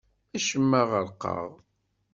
Acemma 0.35 0.81
ɣerqeɣ. 0.89 1.49